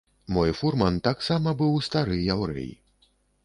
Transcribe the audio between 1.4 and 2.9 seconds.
быў стары яўрэй.